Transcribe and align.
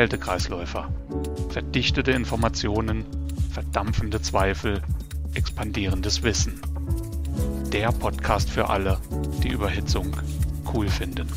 Kältekreisläufer. 0.00 0.90
Verdichtete 1.50 2.12
Informationen, 2.12 3.04
verdampfende 3.52 4.22
Zweifel, 4.22 4.80
expandierendes 5.34 6.22
Wissen. 6.22 6.58
Der 7.70 7.92
Podcast 7.92 8.48
für 8.48 8.70
alle, 8.70 8.98
die 9.42 9.50
Überhitzung 9.50 10.16
cool 10.72 10.88
finden. 10.88 11.28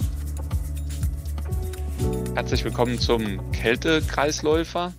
Herzlich 2.35 2.63
willkommen 2.63 2.99
zum 2.99 3.51
Kältekreisläufer. 3.51 4.93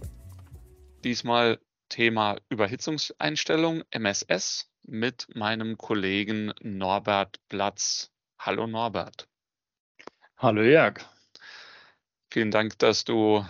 Diesmal 1.03 1.59
Thema 1.89 2.37
Überhitzungseinstellung 2.51 3.83
MSS 3.91 4.69
mit 4.83 5.27
meinem 5.35 5.79
Kollegen 5.79 6.53
Norbert 6.61 7.41
Platz. 7.49 8.11
Hallo 8.39 8.67
Norbert. 8.67 9.27
Hallo 10.37 10.61
Jörg. 10.61 11.14
Vielen 12.35 12.51
Dank, 12.51 12.77
dass 12.81 13.05
du 13.05 13.47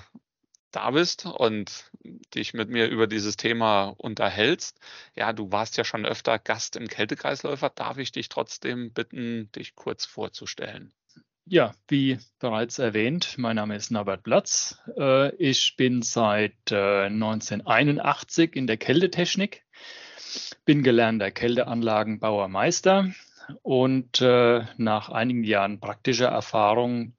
da 0.71 0.91
bist 0.91 1.25
und 1.25 1.91
dich 2.35 2.53
mit 2.53 2.69
mir 2.69 2.87
über 2.87 3.07
dieses 3.07 3.39
Thema 3.39 3.95
unterhältst. 3.97 4.79
Ja, 5.17 5.33
du 5.33 5.51
warst 5.51 5.79
ja 5.79 5.85
schon 5.85 6.05
öfter 6.05 6.39
Gast 6.39 6.77
im 6.77 6.87
Kältekreisläufer. 6.87 7.71
Darf 7.71 7.97
ich 7.97 8.13
dich 8.13 8.29
trotzdem 8.29 8.93
bitten, 8.93 9.51
dich 9.53 9.75
kurz 9.75 10.05
vorzustellen? 10.05 10.93
Ja, 11.47 11.73
wie 11.89 12.19
bereits 12.41 12.79
erwähnt, 12.79 13.39
mein 13.39 13.57
Name 13.57 13.75
ist 13.75 13.91
Norbert 13.91 14.23
Platz. 14.23 14.79
Äh, 14.99 15.35
ich 15.37 15.77
bin 15.79 16.03
seit 16.03 16.71
1981 16.71 18.55
äh, 18.55 18.59
in 18.59 18.67
der 18.67 18.77
Kältetechnik, 18.77 19.65
bin 20.67 20.83
gelernter 20.83 21.31
Kälteanlagenbauer 21.31 22.49
Meister 22.49 23.15
und 23.63 24.21
äh, 24.21 24.67
nach 24.77 25.09
einigen 25.09 25.45
Jahren 25.45 25.81
praktischer 25.81 26.29
Erfahrung 26.29 27.15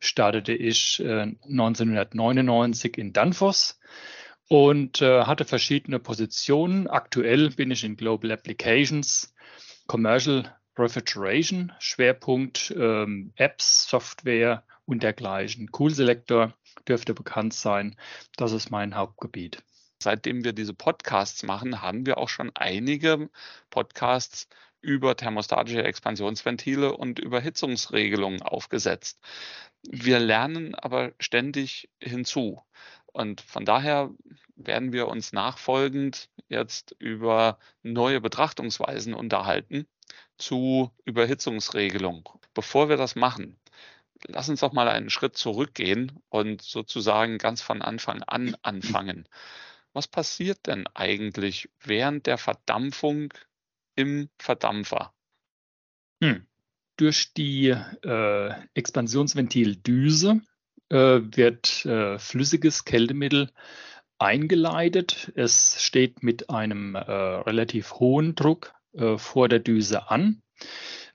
startete 0.00 0.52
ich 0.52 1.00
1999 1.00 2.96
äh, 2.96 3.00
in 3.00 3.12
Danfoss 3.12 3.78
und 4.48 5.02
äh, 5.02 5.24
hatte 5.24 5.44
verschiedene 5.44 5.98
Positionen. 5.98 6.88
Aktuell 6.88 7.50
bin 7.50 7.70
ich 7.70 7.84
in 7.84 7.96
Global 7.96 8.30
Applications, 8.30 9.34
Commercial 9.86 10.44
Refrigeration, 10.78 11.72
Schwerpunkt 11.78 12.74
ähm, 12.76 13.32
Apps, 13.36 13.88
Software 13.88 14.62
und 14.84 15.02
dergleichen. 15.02 15.70
Cool 15.76 15.90
Selector 15.90 16.52
dürfte 16.86 17.14
bekannt 17.14 17.54
sein. 17.54 17.96
Das 18.36 18.52
ist 18.52 18.70
mein 18.70 18.94
Hauptgebiet. 18.94 19.62
Seitdem 19.98 20.44
wir 20.44 20.52
diese 20.52 20.74
Podcasts 20.74 21.42
machen, 21.42 21.80
haben 21.80 22.04
wir 22.04 22.18
auch 22.18 22.28
schon 22.28 22.52
einige 22.54 23.30
Podcasts 23.70 24.48
über 24.86 25.16
thermostatische 25.16 25.82
Expansionsventile 25.82 26.96
und 26.96 27.18
Überhitzungsregelungen 27.18 28.42
aufgesetzt. 28.42 29.18
Wir 29.82 30.20
lernen 30.20 30.76
aber 30.76 31.12
ständig 31.18 31.90
hinzu. 32.00 32.62
Und 33.06 33.40
von 33.40 33.64
daher 33.64 34.10
werden 34.54 34.92
wir 34.92 35.08
uns 35.08 35.32
nachfolgend 35.32 36.30
jetzt 36.48 36.94
über 37.00 37.58
neue 37.82 38.20
Betrachtungsweisen 38.20 39.12
unterhalten 39.12 39.88
zu 40.38 40.92
Überhitzungsregelung. 41.04 42.28
Bevor 42.54 42.88
wir 42.88 42.96
das 42.96 43.16
machen, 43.16 43.58
lass 44.28 44.48
uns 44.48 44.60
doch 44.60 44.72
mal 44.72 44.88
einen 44.88 45.10
Schritt 45.10 45.36
zurückgehen 45.36 46.20
und 46.28 46.62
sozusagen 46.62 47.38
ganz 47.38 47.60
von 47.60 47.82
Anfang 47.82 48.22
an 48.22 48.56
anfangen. 48.62 49.28
Was 49.92 50.06
passiert 50.06 50.68
denn 50.68 50.86
eigentlich 50.94 51.70
während 51.80 52.26
der 52.26 52.38
Verdampfung 52.38 53.32
im 53.96 54.28
Verdampfer? 54.38 55.12
Hm. 56.22 56.46
Durch 56.96 57.32
die 57.34 57.68
äh, 57.68 58.50
Expansionsventildüse 58.74 60.40
äh, 60.88 60.96
wird 60.96 61.84
äh, 61.84 62.18
flüssiges 62.18 62.84
Kältemittel 62.84 63.50
eingeleitet. 64.18 65.32
Es 65.34 65.82
steht 65.82 66.22
mit 66.22 66.48
einem 66.48 66.94
äh, 66.94 67.00
relativ 67.00 67.94
hohen 67.94 68.34
Druck 68.34 68.74
äh, 68.94 69.18
vor 69.18 69.48
der 69.48 69.58
Düse 69.58 70.10
an. 70.10 70.42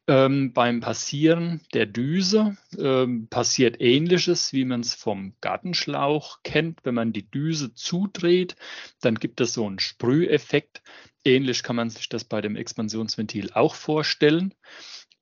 Ähm, 0.08 0.52
beim 0.54 0.80
Passieren 0.80 1.62
der 1.74 1.86
Düse 1.86 2.58
ähm, 2.78 3.28
passiert 3.30 3.80
ähnliches, 3.80 4.52
wie 4.52 4.66
man 4.66 4.82
es 4.82 4.96
vom 4.96 5.36
Gartenschlauch 5.42 6.40
kennt. 6.44 6.80
Wenn 6.84 6.96
man 6.96 7.14
die 7.14 7.30
Düse 7.30 7.74
zudreht, 7.74 8.56
dann 9.02 9.16
gibt 9.16 9.42
es 9.42 9.54
so 9.54 9.66
einen 9.66 9.80
Sprüheffekt. 9.80 10.82
Ähnlich 11.24 11.62
kann 11.62 11.76
man 11.76 11.90
sich 11.92 12.10
das 12.10 12.24
bei 12.24 12.42
dem 12.42 12.56
Expansionsventil 12.56 13.52
auch 13.54 13.76
vorstellen. 13.76 14.56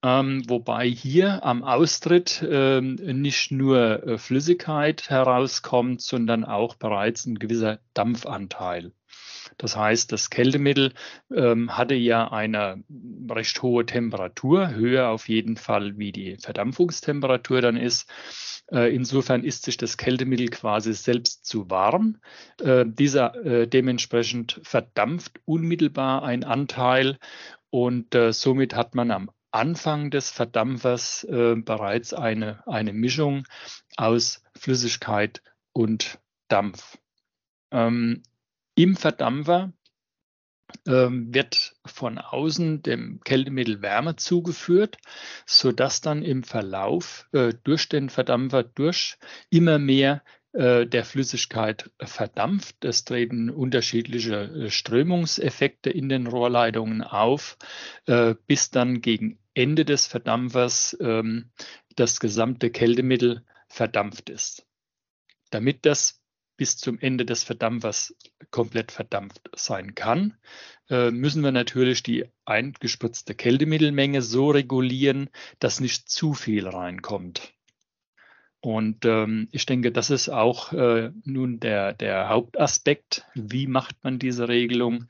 Ähm, 0.01 0.43
wobei 0.47 0.87
hier 0.87 1.43
am 1.43 1.61
Austritt 1.63 2.41
ähm, 2.49 2.95
nicht 2.95 3.51
nur 3.51 4.07
äh, 4.07 4.17
Flüssigkeit 4.17 5.09
herauskommt, 5.09 6.01
sondern 6.01 6.45
auch 6.45 6.75
bereits 6.75 7.25
ein 7.25 7.37
gewisser 7.37 7.79
Dampfanteil. 7.93 8.93
Das 9.59 9.75
heißt, 9.75 10.11
das 10.11 10.29
Kältemittel 10.29 10.93
ähm, 11.35 11.77
hatte 11.77 11.93
ja 11.93 12.31
eine 12.31 12.83
recht 13.29 13.61
hohe 13.61 13.85
Temperatur, 13.85 14.69
höher 14.69 15.09
auf 15.09 15.27
jeden 15.27 15.57
Fall, 15.57 15.97
wie 15.97 16.13
die 16.13 16.37
Verdampfungstemperatur 16.37 17.61
dann 17.61 17.75
ist. 17.75 18.09
Äh, 18.71 18.95
insofern 18.95 19.43
ist 19.43 19.65
sich 19.65 19.75
das 19.75 19.97
Kältemittel 19.97 20.47
quasi 20.47 20.93
selbst 20.93 21.45
zu 21.45 21.69
warm. 21.69 22.21
Äh, 22.61 22.85
dieser 22.87 23.35
äh, 23.45 23.67
dementsprechend 23.67 24.61
verdampft 24.63 25.41
unmittelbar 25.45 26.23
ein 26.23 26.43
Anteil 26.43 27.17
und 27.69 28.17
somit 28.31 28.75
hat 28.75 28.95
man 28.95 29.11
am 29.11 29.29
Anfang 29.51 30.09
des 30.09 30.31
Verdampfers 30.31 31.27
bereits 31.29 32.15
eine, 32.15 32.63
eine 32.67 32.93
Mischung 32.93 33.43
aus 33.95 34.41
Flüssigkeit 34.57 35.43
und 35.71 36.17
Dampf. 36.47 36.97
Ähm, 37.69 38.23
im 38.79 38.95
Verdampfer 38.95 39.73
ähm, 40.87 41.33
wird 41.33 41.75
von 41.85 42.17
außen 42.17 42.81
dem 42.81 43.19
Kältemittel 43.25 43.81
Wärme 43.81 44.15
zugeführt, 44.15 44.97
sodass 45.45 45.99
dann 45.99 46.23
im 46.23 46.43
Verlauf 46.43 47.27
äh, 47.33 47.53
durch 47.65 47.89
den 47.89 48.09
Verdampfer 48.09 48.63
durch 48.63 49.17
immer 49.49 49.79
mehr 49.79 50.23
äh, 50.53 50.87
der 50.87 51.03
Flüssigkeit 51.03 51.91
verdampft. 51.99 52.85
Es 52.85 53.03
treten 53.03 53.49
unterschiedliche 53.49 54.43
äh, 54.43 54.69
Strömungseffekte 54.69 55.89
in 55.89 56.07
den 56.07 56.27
Rohrleitungen 56.27 57.03
auf, 57.03 57.57
äh, 58.05 58.33
bis 58.47 58.71
dann 58.71 59.01
gegen 59.01 59.39
Ende 59.53 59.83
des 59.83 60.07
Verdampfers 60.07 60.95
ähm, 61.01 61.51
das 61.97 62.21
gesamte 62.21 62.69
Kältemittel 62.69 63.43
verdampft 63.67 64.29
ist. 64.29 64.65
Damit 65.49 65.85
das 65.85 66.18
bis 66.59 66.75
zum 66.75 66.99
Ende 66.99 67.25
des 67.25 67.43
Verdampfers 67.45 68.13
komplett 68.51 68.91
verdampft 68.91 69.49
sein 69.55 69.95
kann, 69.95 70.35
äh, 70.89 71.09
müssen 71.09 71.41
wir 71.41 71.53
natürlich 71.53 72.03
die 72.03 72.25
eingespritzte 72.43 73.33
Kältemittelmenge 73.33 74.21
so 74.21 74.49
regulieren, 74.51 75.29
dass 75.59 75.79
nicht 75.79 76.09
zu 76.09 76.33
viel 76.33 76.67
reinkommt. 76.67 77.53
Und 78.59 79.05
ähm, 79.05 79.47
ich 79.53 79.65
denke, 79.65 79.93
das 79.93 80.09
ist 80.09 80.27
auch 80.27 80.73
äh, 80.73 81.13
nun 81.23 81.61
der, 81.61 81.93
der 81.93 82.27
Hauptaspekt. 82.27 83.25
Wie 83.35 83.65
macht 83.65 84.03
man 84.03 84.19
diese 84.19 84.49
Regelung, 84.49 85.05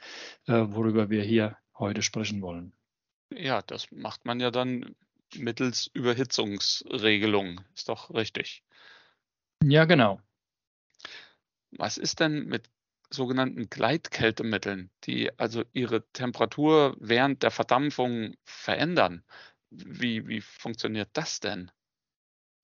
äh, 0.46 0.66
worüber 0.68 1.10
wir 1.10 1.24
hier 1.24 1.58
heute 1.80 2.04
sprechen 2.04 2.44
wollen? 2.44 2.74
Ja, 3.32 3.64
das 3.64 3.90
macht 3.90 4.24
man 4.24 4.40
ja 4.40 4.52
dann 4.52 4.96
mittels 5.36 5.90
Überhitzungsregelung. 5.96 7.62
Ist 7.74 7.90
doch 7.90 8.14
richtig. 8.14 8.64
Ja, 9.64 9.86
genau. 9.86 10.22
Was 11.72 11.98
ist 11.98 12.20
denn 12.20 12.46
mit 12.46 12.70
sogenannten 13.10 13.70
Gleitkältemitteln, 13.70 14.92
die 15.06 15.38
also 15.40 15.64
ihre 15.74 16.08
Temperatur 16.12 16.96
während 17.00 17.44
der 17.44 17.52
Verdampfung 17.52 18.36
verändern? 18.44 19.24
Wie, 19.72 20.28
wie 20.28 20.42
funktioniert 20.42 21.10
das 21.14 21.40
denn? 21.40 21.72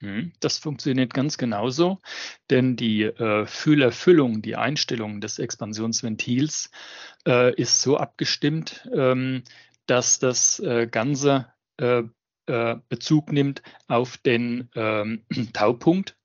Hm, 0.01 0.33
das 0.39 0.57
funktioniert 0.57 1.13
ganz 1.13 1.37
genauso, 1.37 2.01
denn 2.49 2.75
die 2.75 3.03
äh, 3.03 3.45
Fühlerfüllung, 3.45 4.41
die 4.41 4.55
Einstellung 4.55 5.21
des 5.21 5.39
Expansionsventils 5.39 6.69
äh, 7.25 7.55
ist 7.55 7.81
so 7.81 7.97
abgestimmt, 7.97 8.87
ähm, 8.93 9.43
dass 9.85 10.19
das 10.19 10.59
äh, 10.59 10.87
Ganze 10.87 11.53
äh, 11.77 12.03
äh, 12.47 12.75
Bezug 12.89 13.31
nimmt 13.31 13.61
auf 13.87 14.17
den 14.17 14.69
ähm, 14.75 15.25
Taupunkt. 15.53 16.17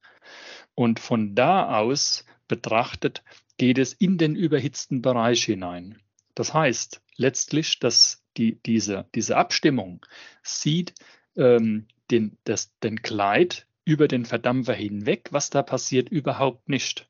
Und 0.74 0.98
von 0.98 1.34
da 1.34 1.76
aus 1.78 2.24
betrachtet, 2.50 3.22
geht 3.56 3.78
es 3.78 3.94
in 3.94 4.18
den 4.18 4.34
überhitzten 4.34 5.00
Bereich 5.00 5.44
hinein. 5.44 6.02
Das 6.34 6.52
heißt 6.52 7.00
letztlich, 7.16 7.78
dass 7.78 8.22
die, 8.36 8.60
diese, 8.66 9.08
diese 9.14 9.36
Abstimmung 9.36 10.04
sieht 10.42 10.94
ähm, 11.36 11.86
den, 12.10 12.36
das, 12.44 12.76
den 12.80 13.02
Kleid 13.02 13.66
über 13.84 14.08
den 14.08 14.24
Verdampfer 14.24 14.74
hinweg. 14.74 15.28
Was 15.30 15.50
da 15.50 15.62
passiert, 15.62 16.08
überhaupt 16.08 16.68
nicht. 16.68 17.08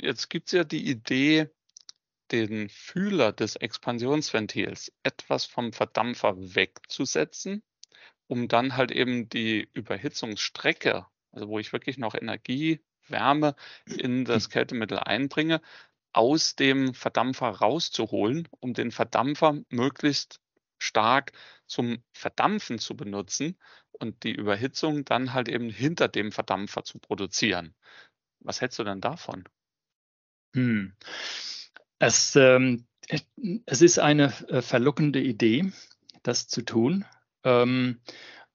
Jetzt 0.00 0.30
gibt 0.30 0.48
es 0.48 0.52
ja 0.52 0.64
die 0.64 0.88
Idee, 0.88 1.50
den 2.30 2.68
Fühler 2.68 3.32
des 3.32 3.56
Expansionsventils 3.56 4.92
etwas 5.02 5.44
vom 5.44 5.72
Verdampfer 5.72 6.34
wegzusetzen, 6.36 7.62
um 8.26 8.48
dann 8.48 8.76
halt 8.76 8.90
eben 8.90 9.28
die 9.28 9.68
Überhitzungsstrecke, 9.72 11.06
also 11.32 11.48
wo 11.48 11.58
ich 11.58 11.72
wirklich 11.72 11.98
noch 11.98 12.14
Energie 12.14 12.80
Wärme 13.10 13.54
in 13.86 14.24
das 14.24 14.44
hm. 14.44 14.50
Kältemittel 14.50 14.98
einbringe, 14.98 15.60
aus 16.12 16.56
dem 16.56 16.94
Verdampfer 16.94 17.48
rauszuholen, 17.48 18.48
um 18.60 18.74
den 18.74 18.90
Verdampfer 18.90 19.58
möglichst 19.68 20.40
stark 20.78 21.32
zum 21.66 22.02
Verdampfen 22.12 22.78
zu 22.78 22.96
benutzen 22.96 23.58
und 23.92 24.22
die 24.22 24.32
Überhitzung 24.32 25.04
dann 25.04 25.34
halt 25.34 25.48
eben 25.48 25.70
hinter 25.70 26.08
dem 26.08 26.32
Verdampfer 26.32 26.84
zu 26.84 26.98
produzieren. 26.98 27.74
Was 28.40 28.60
hältst 28.60 28.78
du 28.78 28.84
denn 28.84 29.00
davon? 29.00 29.44
Hm. 30.54 30.94
Es, 31.98 32.36
ähm, 32.36 32.86
es 33.66 33.82
ist 33.82 33.98
eine 33.98 34.32
äh, 34.48 34.62
verlockende 34.62 35.20
Idee, 35.20 35.72
das 36.22 36.48
zu 36.48 36.62
tun, 36.62 37.04
ähm, 37.44 38.00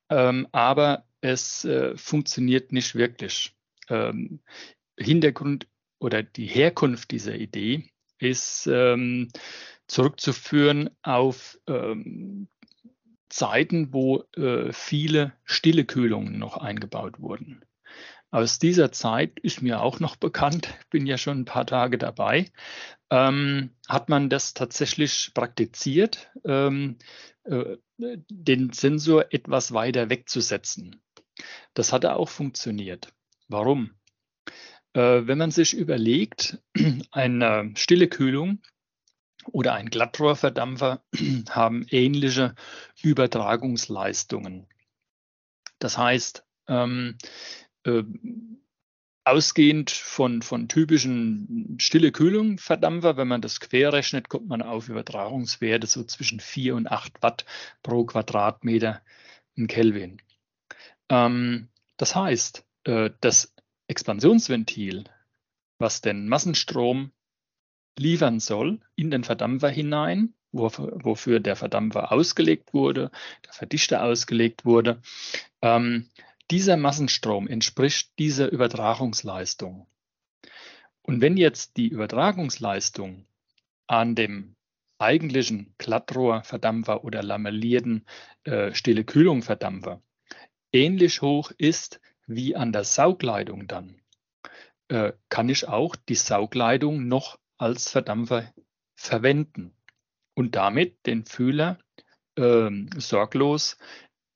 ähm, 0.09 0.47
aber 0.51 1.05
es 1.21 1.65
äh, 1.65 1.95
funktioniert 1.97 2.71
nicht 2.71 2.95
wirklich. 2.95 3.55
Ähm, 3.89 4.41
Hintergrund 4.97 5.67
oder 5.99 6.23
die 6.23 6.45
Herkunft 6.45 7.11
dieser 7.11 7.35
Idee 7.35 7.89
ist 8.19 8.67
ähm, 8.67 9.29
zurückzuführen 9.87 10.89
auf 11.01 11.59
ähm, 11.67 12.47
Zeiten, 13.29 13.93
wo 13.93 14.23
äh, 14.35 14.71
viele 14.71 15.33
stille 15.43 15.85
Kühlungen 15.85 16.37
noch 16.37 16.57
eingebaut 16.57 17.19
wurden. 17.19 17.65
Aus 18.29 18.57
dieser 18.57 18.91
Zeit 18.91 19.39
ist 19.39 19.61
mir 19.61 19.81
auch 19.81 19.99
noch 19.99 20.15
bekannt, 20.15 20.67
bin 20.89 21.05
ja 21.05 21.17
schon 21.17 21.41
ein 21.41 21.45
paar 21.45 21.65
Tage 21.65 21.97
dabei, 21.97 22.51
ähm, 23.09 23.75
hat 23.87 24.09
man 24.09 24.29
das 24.29 24.53
tatsächlich 24.53 25.31
praktiziert, 25.33 26.31
ähm, 26.45 26.97
äh, 27.43 27.77
den 27.97 28.73
Sensor 28.73 29.25
etwas 29.31 29.73
weiter 29.73 30.09
wegzusetzen. 30.09 31.01
Das 31.73 31.93
hatte 31.93 32.15
auch 32.15 32.29
funktioniert. 32.29 33.13
Warum? 33.47 33.91
Äh, 34.93 35.27
wenn 35.27 35.37
man 35.37 35.51
sich 35.51 35.75
überlegt, 35.75 36.59
eine 37.11 37.71
stille 37.75 38.07
Kühlung 38.07 38.61
oder 39.51 39.73
ein 39.73 39.89
Glattrohrverdampfer 39.89 41.03
haben 41.49 41.85
ähnliche 41.89 42.55
Übertragungsleistungen. 43.01 44.67
Das 45.79 45.97
heißt, 45.97 46.45
ähm, 46.67 47.17
äh, 47.83 48.03
ausgehend 49.25 49.91
von, 49.91 50.41
von 50.41 50.67
typischen 50.67 51.77
stille 51.79 52.11
Kühlung 52.11 52.57
Verdampfer, 52.57 53.17
wenn 53.17 53.27
man 53.27 53.41
das 53.41 53.59
querrechnet, 53.59 54.29
kommt 54.29 54.47
man 54.47 54.61
auf 54.61 54.89
Übertragungswerte 54.89 55.87
so 55.87 56.03
zwischen 56.03 56.39
4 56.39 56.75
und 56.75 56.87
8 56.87 57.21
Watt 57.21 57.45
pro 57.83 58.05
Quadratmeter 58.05 59.01
in 59.55 59.67
Kelvin. 59.67 60.21
Ähm, 61.09 61.69
das 61.97 62.15
heißt, 62.15 62.65
äh, 62.85 63.11
das 63.21 63.53
Expansionsventil, 63.87 65.05
was 65.77 66.01
den 66.01 66.27
Massenstrom 66.27 67.11
liefern 67.97 68.39
soll 68.39 68.79
in 68.95 69.11
den 69.11 69.23
Verdampfer 69.23 69.69
hinein, 69.69 70.33
wofür 70.51 71.39
der 71.39 71.55
Verdampfer 71.55 72.11
ausgelegt 72.11 72.73
wurde, 72.73 73.11
der 73.45 73.53
Verdichter 73.53 74.03
ausgelegt 74.03 74.65
wurde. 74.65 75.01
Ähm, 75.61 76.09
dieser 76.51 76.77
Massenstrom 76.77 77.47
entspricht 77.47 78.11
dieser 78.19 78.51
Übertragungsleistung. 78.51 79.87
Und 81.01 81.21
wenn 81.21 81.37
jetzt 81.37 81.77
die 81.77 81.87
Übertragungsleistung 81.87 83.25
an 83.87 84.15
dem 84.15 84.55
eigentlichen 84.99 85.73
Glattrohrverdampfer 85.77 87.03
oder 87.03 87.23
lamellierten 87.23 88.05
äh, 88.43 88.73
stille 88.73 89.03
Kühlungverdampfer 89.03 90.01
ähnlich 90.71 91.21
hoch 91.21 91.51
ist 91.57 91.99
wie 92.35 92.55
an 92.55 92.71
der 92.71 92.83
Saugleitung 92.83 93.67
dann, 93.67 94.01
äh, 94.89 95.13
kann 95.29 95.49
ich 95.49 95.67
auch 95.67 95.95
die 95.95 96.15
Saugleitung 96.15 97.07
noch 97.07 97.39
als 97.57 97.89
Verdampfer 97.89 98.53
verwenden 98.95 99.75
und 100.35 100.55
damit 100.55 101.05
den 101.05 101.25
Fühler 101.25 101.79
äh, 102.35 102.69
sorglos 102.97 103.77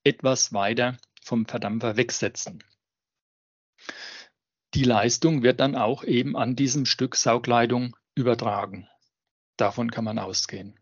etwas 0.03 0.53
weiter 0.53 0.97
vom 1.21 1.45
Verdampfer 1.45 1.97
wegsetzen. 1.97 2.63
Die 4.73 4.83
Leistung 4.83 5.43
wird 5.43 5.59
dann 5.59 5.75
auch 5.75 6.03
eben 6.03 6.35
an 6.35 6.55
diesem 6.55 6.85
Stück 6.85 7.15
Saugleitung 7.15 7.95
übertragen. 8.15 8.87
Davon 9.57 9.91
kann 9.91 10.03
man 10.03 10.19
ausgehen. 10.19 10.79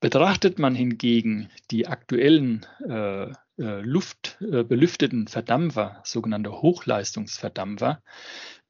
Betrachtet 0.00 0.58
man 0.58 0.74
hingegen 0.74 1.50
die 1.70 1.86
aktuellen 1.86 2.66
äh, 2.86 3.32
äh, 3.58 3.80
luftbelüfteten 3.80 5.26
äh, 5.26 5.30
Verdampfer, 5.30 6.00
sogenannte 6.04 6.62
Hochleistungsverdampfer, 6.62 8.02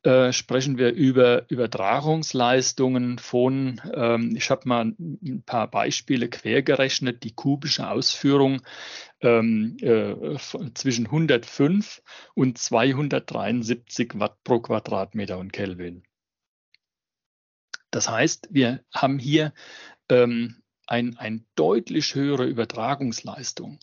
äh, 0.04 0.32
sprechen 0.32 0.78
wir 0.78 0.92
über 0.92 1.48
Übertragungsleistungen 1.48 3.18
von, 3.18 3.80
ähm, 3.94 4.34
ich 4.36 4.50
habe 4.50 4.68
mal 4.68 4.86
ein 4.98 5.44
paar 5.46 5.70
Beispiele 5.70 6.28
quergerechnet, 6.28 7.22
die 7.22 7.34
kubische 7.34 7.88
Ausführung 7.88 8.62
ähm, 9.20 9.76
äh, 9.80 10.36
zwischen 10.74 11.06
105 11.06 12.02
und 12.34 12.58
273 12.58 14.14
Watt 14.16 14.42
pro 14.42 14.58
Quadratmeter 14.58 15.38
und 15.38 15.52
Kelvin. 15.52 16.02
Das 17.92 18.08
heißt, 18.08 18.48
wir 18.50 18.82
haben 18.92 19.20
hier 19.20 19.52
ähm, 20.08 20.62
ein, 20.88 21.16
ein 21.18 21.46
deutlich 21.54 22.16
höhere 22.16 22.46
Übertragungsleistung. 22.46 23.78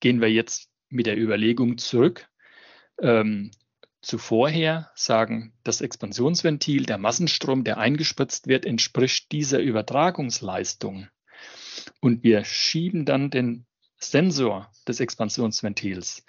Gehen 0.00 0.20
wir 0.20 0.30
jetzt 0.30 0.70
mit 0.88 1.06
der 1.06 1.18
Überlegung 1.18 1.78
zurück. 1.78 2.28
Ähm, 3.00 3.50
zuvorher 4.00 4.90
sagen, 4.94 5.52
das 5.64 5.80
Expansionsventil, 5.80 6.86
der 6.86 6.98
Massenstrom, 6.98 7.64
der 7.64 7.78
eingespritzt 7.78 8.46
wird, 8.46 8.64
entspricht 8.64 9.32
dieser 9.32 9.60
Übertragungsleistung. 9.60 11.08
Und 12.00 12.22
wir 12.22 12.44
schieben 12.44 13.04
dann 13.04 13.30
den 13.30 13.66
Sensor 13.98 14.70
des 14.86 15.00
Expansionsventils 15.00 16.24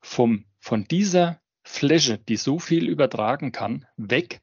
vom, 0.00 0.44
von 0.58 0.84
dieser 0.84 1.40
Fläche, 1.62 2.18
die 2.18 2.36
so 2.36 2.58
viel 2.58 2.88
übertragen 2.88 3.52
kann, 3.52 3.86
weg 3.96 4.42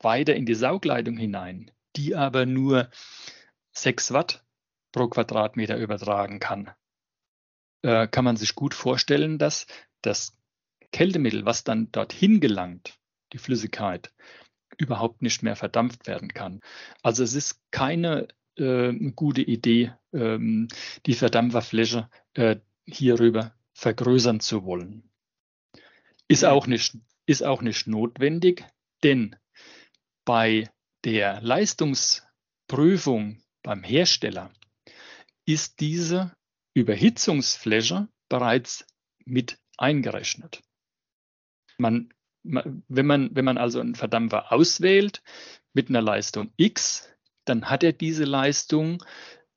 weiter 0.00 0.34
in 0.34 0.46
die 0.46 0.54
Saugleitung 0.54 1.16
hinein, 1.16 1.70
die 1.96 2.14
aber 2.14 2.46
nur 2.46 2.90
6 3.72 4.12
Watt 4.12 4.44
pro 4.92 5.08
Quadratmeter 5.08 5.76
übertragen 5.76 6.40
kann, 6.40 6.70
äh, 7.84 8.08
kann 8.08 8.24
man 8.24 8.36
sich 8.36 8.54
gut 8.54 8.72
vorstellen, 8.72 9.38
dass 9.38 9.66
das 10.00 10.34
Kältemittel, 10.90 11.44
was 11.44 11.64
dann 11.64 11.92
dorthin 11.92 12.40
gelangt, 12.40 12.98
die 13.32 13.38
Flüssigkeit, 13.38 14.10
überhaupt 14.78 15.20
nicht 15.20 15.42
mehr 15.42 15.54
verdampft 15.54 16.06
werden 16.06 16.32
kann. 16.32 16.60
Also 17.02 17.22
es 17.22 17.34
ist 17.34 17.60
keine 17.70 18.28
äh, 18.56 18.92
gute 19.14 19.42
Idee, 19.42 19.92
ähm, 20.14 20.68
die 21.04 21.14
Verdampferfläche 21.14 22.08
äh, 22.32 22.56
hierüber 22.86 23.54
vergrößern 23.74 24.40
zu 24.40 24.64
wollen. 24.64 25.10
Ist 26.26 26.46
auch 26.46 26.66
nicht, 26.66 26.96
ist 27.26 27.42
auch 27.42 27.60
nicht 27.60 27.86
notwendig, 27.86 28.64
denn 29.02 29.36
bei 30.24 30.70
der 31.04 31.42
Leistungsprüfung 31.42 33.42
beim 33.62 33.82
Hersteller 33.82 34.50
ist 35.44 35.80
diese 35.80 36.34
Überhitzungsfläche 36.74 38.08
bereits 38.28 38.86
mit 39.24 39.58
eingerechnet. 39.78 40.62
Man, 41.78 42.12
wenn, 42.42 43.06
man, 43.06 43.30
wenn 43.34 43.44
man 43.44 43.58
also 43.58 43.80
einen 43.80 43.94
Verdampfer 43.94 44.52
auswählt 44.52 45.22
mit 45.72 45.88
einer 45.88 46.02
Leistung 46.02 46.52
X, 46.56 47.08
dann 47.44 47.70
hat 47.70 47.82
er 47.82 47.92
diese 47.92 48.24
Leistung, 48.24 49.02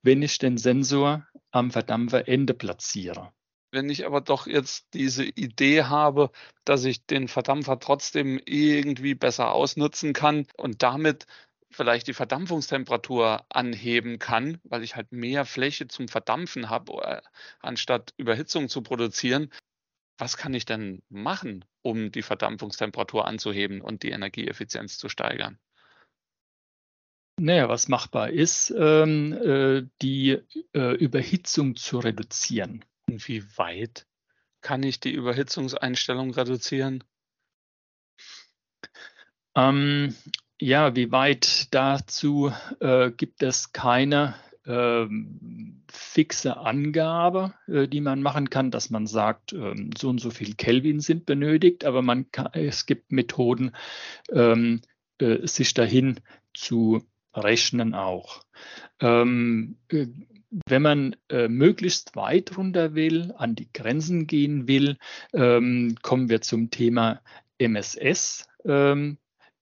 wenn 0.02 0.22
ich 0.22 0.38
den 0.38 0.58
Sensor 0.58 1.28
am 1.52 1.72
Verdampferende 1.72 2.54
platziere. 2.54 3.34
Wenn 3.72 3.90
ich 3.90 4.06
aber 4.06 4.22
doch 4.22 4.48
jetzt 4.48 4.88
diese 4.94 5.26
Idee 5.26 5.84
habe, 5.84 6.32
dass 6.64 6.86
ich 6.86 7.06
den 7.06 7.28
Verdampfer 7.28 7.80
trotzdem 7.80 8.40
irgendwie 8.46 9.14
besser 9.14 9.52
ausnutzen 9.52 10.14
kann 10.14 10.48
und 10.56 10.84
damit 10.84 11.26
vielleicht 11.72 12.08
die 12.08 12.14
Verdampfungstemperatur 12.14 13.46
anheben 13.50 14.20
kann, 14.20 14.60
weil 14.64 14.84
ich 14.84 14.96
halt 14.96 15.12
mehr 15.12 15.46
Fläche 15.46 15.88
zum 15.88 16.08
Verdampfen 16.08 16.70
habe, 16.70 16.94
äh, 17.04 17.22
anstatt 17.60 18.14
Überhitzung 18.18 18.70
zu 18.70 18.82
produzieren, 18.82 19.52
was 20.18 20.38
kann 20.38 20.54
ich 20.54 20.66
denn 20.66 21.04
machen, 21.10 21.66
um 21.84 22.12
die 22.12 22.24
Verdampfungstemperatur 22.24 23.26
anzuheben 23.26 23.82
und 23.82 24.04
die 24.04 24.10
Energieeffizienz 24.10 24.98
zu 24.98 25.10
steigern? 25.10 25.60
Naja, 27.40 27.70
was 27.70 27.88
machbar 27.88 28.32
ist, 28.32 28.74
ähm, 28.76 29.32
äh, 29.34 29.88
die 30.02 30.40
äh, 30.74 30.96
Überhitzung 30.96 31.76
zu 31.76 32.00
reduzieren. 32.00 32.84
Wie 33.06 33.44
weit 33.58 34.08
kann 34.62 34.82
ich 34.82 35.00
die 35.00 35.14
Überhitzungseinstellung 35.14 36.32
reduzieren? 36.32 37.04
Ähm, 39.56 40.16
ja, 40.60 40.96
wie 40.96 41.12
weit 41.12 41.74
dazu 41.74 42.52
äh, 42.80 43.12
gibt 43.12 43.44
es 43.44 43.72
keine 43.74 44.36
ähm, 44.66 45.82
fixe 45.90 46.58
Angabe, 46.58 47.54
äh, 47.68 47.88
die 47.88 48.02
man 48.02 48.22
machen 48.22 48.50
kann, 48.50 48.72
dass 48.72 48.90
man 48.90 49.08
sagt, 49.08 49.54
ähm, 49.54 49.92
so 49.98 50.10
und 50.10 50.20
so 50.20 50.30
viel 50.30 50.56
Kelvin 50.56 51.00
sind 51.00 51.26
benötigt, 51.26 51.86
aber 51.86 52.02
man 52.02 52.32
kann, 52.32 52.50
es 52.54 52.86
gibt 52.86 53.12
Methoden, 53.12 53.72
ähm, 54.32 54.82
äh, 55.20 55.48
sich 55.48 55.74
dahin 55.74 56.20
zu 56.54 57.04
rechnen 57.34 57.94
auch. 57.94 58.42
Ähm, 59.00 59.78
äh, 59.90 60.08
wenn 60.68 60.82
man 60.82 61.16
äh, 61.30 61.48
möglichst 61.48 62.16
weit 62.16 62.58
runter 62.58 62.96
will, 62.96 63.34
an 63.38 63.56
die 63.56 63.72
Grenzen 63.72 64.28
gehen 64.28 64.68
will, 64.68 64.98
ähm, 65.34 65.96
kommen 66.02 66.30
wir 66.30 66.42
zum 66.42 66.72
Thema 66.72 67.22
MSS. 67.58 68.48
Ähm, 68.66 69.18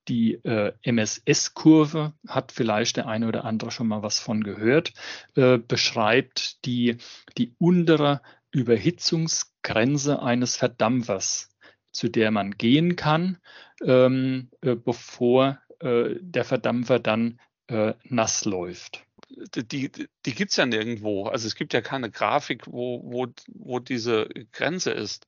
die 0.07 0.35
äh, 0.43 0.73
MSS-Kurve 0.83 2.13
hat 2.27 2.51
vielleicht 2.51 2.97
der 2.97 3.07
eine 3.07 3.27
oder 3.27 3.45
andere 3.45 3.71
schon 3.71 3.87
mal 3.87 4.03
was 4.03 4.19
von 4.19 4.43
gehört, 4.43 4.93
äh, 5.35 5.57
beschreibt 5.57 6.65
die, 6.65 6.97
die 7.37 7.55
untere 7.57 8.21
Überhitzungsgrenze 8.51 10.21
eines 10.21 10.55
Verdampfers, 10.55 11.49
zu 11.91 12.09
der 12.09 12.31
man 12.31 12.51
gehen 12.51 12.95
kann, 12.95 13.37
ähm, 13.83 14.49
äh, 14.61 14.75
bevor 14.75 15.59
äh, 15.79 16.15
der 16.19 16.45
Verdampfer 16.45 16.99
dann 16.99 17.39
äh, 17.67 17.93
nass 18.03 18.45
läuft 18.45 19.05
die, 19.29 19.91
die 20.25 20.35
gibt 20.35 20.51
es 20.51 20.57
ja 20.57 20.65
nirgendwo. 20.65 21.27
Also 21.27 21.47
es 21.47 21.55
gibt 21.55 21.73
ja 21.73 21.81
keine 21.81 22.11
Grafik, 22.11 22.67
wo, 22.67 23.01
wo, 23.03 23.27
wo 23.47 23.79
diese 23.79 24.27
Grenze 24.51 24.91
ist. 24.91 25.27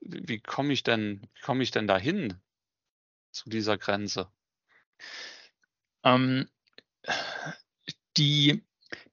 Wie 0.00 0.38
komme 0.38 0.72
ich 0.72 0.82
denn, 0.82 1.22
komme 1.42 1.62
ich 1.62 1.70
denn 1.70 1.86
dahin 1.86 2.34
zu 3.38 3.50
dieser 3.50 3.78
Grenze? 3.78 4.30
Ähm, 6.04 6.48
die, 8.16 8.64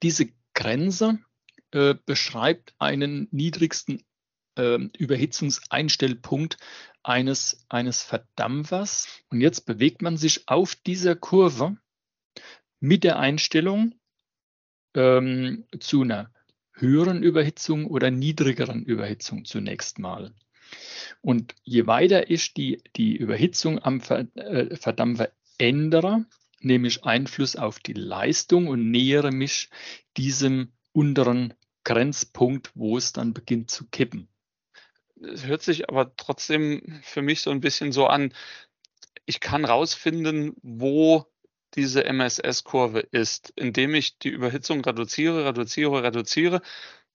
diese 0.01 0.31
Grenze 0.53 1.19
äh, 1.71 1.95
beschreibt 2.05 2.73
einen 2.79 3.27
niedrigsten 3.31 4.03
äh, 4.57 4.79
Überhitzungseinstellpunkt 4.97 6.57
eines, 7.03 7.65
eines 7.69 8.01
Verdampfers. 8.01 9.07
Und 9.29 9.41
jetzt 9.41 9.65
bewegt 9.65 10.01
man 10.01 10.17
sich 10.17 10.47
auf 10.47 10.75
dieser 10.75 11.15
Kurve 11.15 11.77
mit 12.79 13.03
der 13.03 13.19
Einstellung, 13.19 13.95
ähm, 14.95 15.65
zu 15.79 16.01
einer 16.01 16.31
höheren 16.73 17.21
Überhitzung 17.21 17.85
oder 17.85 18.11
niedrigeren 18.11 18.83
Überhitzung 18.83 19.45
zunächst 19.45 19.99
mal. 19.99 20.33
Und 21.21 21.55
je 21.63 21.87
weiter 21.87 22.29
ich 22.29 22.53
die, 22.53 22.81
die 22.95 23.15
Überhitzung 23.15 23.81
am 23.83 24.01
äh, 24.35 24.75
Verdampfer 24.75 25.31
ändere, 25.57 26.25
nehme 26.59 26.87
ich 26.87 27.03
Einfluss 27.03 27.55
auf 27.55 27.79
die 27.79 27.93
Leistung 27.93 28.67
und 28.67 28.89
nähere 28.91 29.31
mich 29.31 29.69
diesem 30.17 30.71
unteren 30.91 31.53
Grenzpunkt, 31.83 32.71
wo 32.73 32.97
es 32.97 33.13
dann 33.13 33.33
beginnt 33.33 33.69
zu 33.69 33.85
kippen. 33.89 34.27
Es 35.21 35.45
hört 35.45 35.61
sich 35.61 35.89
aber 35.89 36.15
trotzdem 36.15 36.99
für 37.03 37.21
mich 37.21 37.41
so 37.41 37.51
ein 37.51 37.61
bisschen 37.61 37.91
so 37.91 38.07
an, 38.07 38.33
ich 39.25 39.39
kann 39.39 39.65
rausfinden, 39.65 40.55
wo 40.61 41.25
diese 41.75 42.05
MSS-Kurve 42.05 42.99
ist, 42.99 43.53
indem 43.55 43.95
ich 43.95 44.17
die 44.17 44.29
Überhitzung 44.29 44.81
reduziere, 44.83 45.45
reduziere, 45.45 46.03
reduziere, 46.03 46.61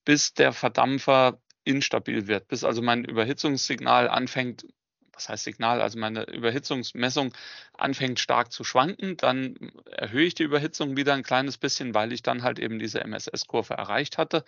bis 0.04 0.34
der 0.34 0.52
Verdampfer 0.52 1.40
instabil 1.64 2.26
wird, 2.26 2.48
bis 2.48 2.64
also 2.64 2.82
mein 2.82 3.04
Überhitzungssignal 3.04 4.08
anfängt, 4.08 4.66
was 5.12 5.28
heißt 5.28 5.44
Signal, 5.44 5.82
also 5.82 5.98
meine 5.98 6.24
Überhitzungsmessung 6.24 7.34
anfängt 7.74 8.20
stark 8.20 8.52
zu 8.52 8.64
schwanken, 8.64 9.16
dann 9.16 9.56
erhöhe 9.90 10.24
ich 10.26 10.34
die 10.34 10.44
Überhitzung 10.44 10.96
wieder 10.96 11.14
ein 11.14 11.22
kleines 11.22 11.58
bisschen, 11.58 11.94
weil 11.94 12.12
ich 12.12 12.22
dann 12.22 12.42
halt 12.42 12.58
eben 12.58 12.78
diese 12.78 13.00
MSS-Kurve 13.00 13.74
erreicht 13.74 14.18
hatte 14.18 14.44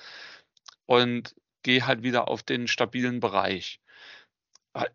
und 0.86 1.34
gehe 1.62 1.86
halt 1.86 2.02
wieder 2.02 2.28
auf 2.28 2.42
den 2.42 2.68
stabilen 2.68 3.20
Bereich 3.20 3.80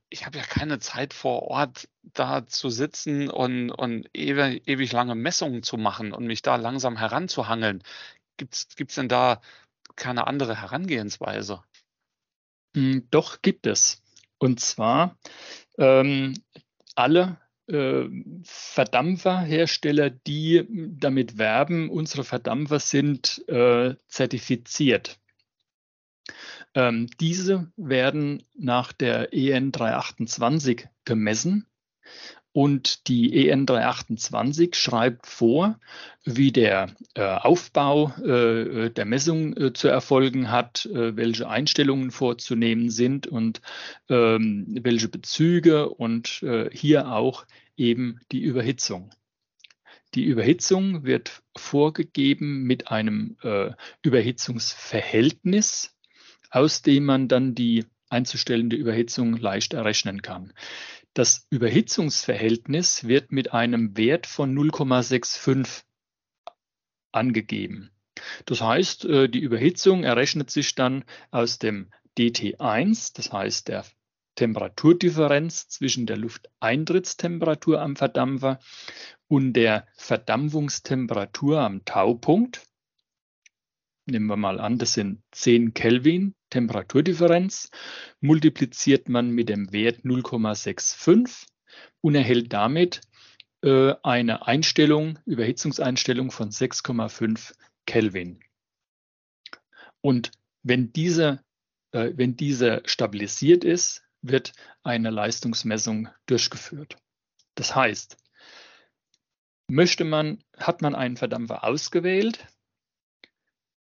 ich 0.09 0.25
habe 0.25 0.37
ja 0.39 0.43
keine 0.43 0.79
Zeit 0.79 1.13
vor 1.13 1.43
Ort 1.43 1.87
da 2.01 2.47
zu 2.47 2.69
sitzen 2.69 3.29
und, 3.29 3.69
und 3.71 4.09
ewig, 4.13 4.67
ewig 4.67 4.91
lange 4.91 5.15
Messungen 5.15 5.63
zu 5.63 5.77
machen 5.77 6.13
und 6.13 6.25
mich 6.25 6.41
da 6.41 6.55
langsam 6.55 6.97
heranzuhangeln. 6.97 7.83
Gibt 8.37 8.55
es 8.55 8.95
denn 8.95 9.09
da 9.09 9.41
keine 9.95 10.27
andere 10.27 10.59
Herangehensweise? 10.61 11.63
Hm, 12.77 13.07
doch 13.09 13.41
gibt 13.41 13.65
es. 13.65 14.03
Und 14.37 14.59
zwar 14.59 15.17
ähm, 15.79 16.35
alle 16.93 17.39
äh, 17.65 18.03
Verdampferhersteller, 18.43 20.11
die 20.11 20.67
damit 20.69 21.39
werben, 21.39 21.89
unsere 21.89 22.23
Verdampfer 22.23 22.77
sind 22.77 23.43
äh, 23.47 23.95
zertifiziert. 24.07 25.19
Ähm, 26.75 27.07
diese 27.19 27.71
werden 27.77 28.43
nach 28.53 28.93
der 28.93 29.33
EN 29.33 29.71
328 29.71 30.87
gemessen 31.03 31.65
und 32.53 33.07
die 33.07 33.47
EN 33.47 33.65
328 33.65 34.73
schreibt 34.75 35.27
vor, 35.27 35.79
wie 36.25 36.51
der 36.51 36.87
äh, 37.13 37.21
Aufbau 37.21 38.09
äh, 38.17 38.89
der 38.89 39.05
Messung 39.05 39.55
äh, 39.55 39.73
zu 39.73 39.87
erfolgen 39.87 40.49
hat, 40.49 40.87
äh, 40.87 41.15
welche 41.15 41.47
Einstellungen 41.47 42.09
vorzunehmen 42.09 42.89
sind 42.89 43.27
und 43.27 43.61
ähm, 44.09 44.65
welche 44.81 45.07
Bezüge 45.07 45.89
und 45.89 46.41
äh, 46.41 46.69
hier 46.73 47.11
auch 47.11 47.45
eben 47.75 48.19
die 48.31 48.41
Überhitzung. 48.41 49.11
Die 50.15 50.23
Überhitzung 50.23 51.03
wird 51.03 51.43
vorgegeben 51.55 52.63
mit 52.63 52.89
einem 52.89 53.37
äh, 53.43 53.71
Überhitzungsverhältnis 54.01 55.97
aus 56.49 56.81
dem 56.81 57.05
man 57.05 57.27
dann 57.27 57.55
die 57.55 57.85
einzustellende 58.09 58.75
Überhitzung 58.75 59.37
leicht 59.37 59.73
errechnen 59.73 60.21
kann. 60.21 60.53
Das 61.17 61.47
Überhitzungsverhältnis 61.49 63.07
wird 63.07 63.31
mit 63.31 63.51
einem 63.51 63.97
Wert 63.97 64.27
von 64.27 64.55
0,65 64.55 65.81
angegeben. 67.11 67.89
Das 68.45 68.61
heißt, 68.61 69.05
äh, 69.05 69.27
die 69.27 69.39
Überhitzung 69.39 70.03
errechnet 70.03 70.51
sich 70.51 70.75
dann 70.75 71.05
aus 71.31 71.57
dem 71.57 71.89
DT1, 72.19 73.13
das 73.15 73.33
heißt 73.33 73.67
der 73.67 73.83
Temperaturdifferenz 74.35 75.67
zwischen 75.69 76.05
der 76.05 76.17
Lufteintritttemperatur 76.17 77.81
am 77.81 77.95
Verdampfer 77.95 78.59
und 79.27 79.53
der 79.53 79.87
Verdampfungstemperatur 79.95 81.61
am 81.61 81.83
Taupunkt. 81.83 82.61
Nehmen 84.05 84.27
wir 84.27 84.37
mal 84.37 84.59
an, 84.59 84.77
das 84.77 84.93
sind 84.93 85.23
10 85.31 85.73
Kelvin 85.73 86.35
Temperaturdifferenz 86.49 87.69
multipliziert 88.19 89.09
man 89.09 89.29
mit 89.29 89.49
dem 89.49 89.71
Wert 89.71 90.01
0,65 90.03 91.47
und 92.01 92.15
erhält 92.15 92.53
damit 92.53 93.01
äh, 93.63 93.93
eine 94.03 94.47
Einstellung, 94.47 95.19
Überhitzungseinstellung 95.25 96.31
von 96.31 96.51
6,5 96.51 97.53
Kelvin. 97.85 98.39
Und 100.01 100.31
wenn 100.63 100.93
diese, 100.93 101.43
äh, 101.91 102.11
wenn 102.15 102.35
diese 102.35 102.81
stabilisiert 102.85 103.63
ist, 103.63 104.03
wird 104.21 104.53
eine 104.83 105.09
Leistungsmessung 105.09 106.09
durchgeführt. 106.25 106.97
Das 107.55 107.75
heißt, 107.75 108.17
möchte 109.67 110.05
man, 110.05 110.43
hat 110.57 110.81
man 110.81 110.95
einen 110.95 111.17
Verdampfer 111.17 111.63
ausgewählt, 111.63 112.45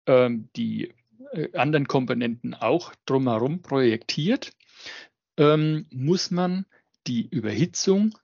ähm, 0.06 0.48
die 0.56 0.94
anderen 1.54 1.88
Komponenten 1.88 2.54
auch 2.54 2.94
drumherum 3.06 3.62
projektiert, 3.62 4.52
ähm, 5.36 5.86
muss 5.90 6.30
man 6.30 6.66
die 7.06 7.26
Überhitzung 7.28 8.18